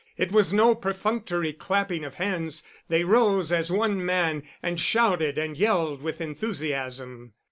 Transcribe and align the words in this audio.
It 0.17 0.31
was 0.31 0.51
no 0.51 0.73
perfunctory 0.73 1.53
clapping 1.53 2.03
of 2.03 2.15
hands; 2.15 2.63
they 2.89 3.03
rose 3.03 3.51
as 3.53 3.71
one 3.71 4.03
man, 4.03 4.41
and 4.63 4.79
shouted 4.79 5.37
and 5.37 5.55
yelled 5.55 6.01
with 6.01 6.19
enthusiasm. 6.19 7.33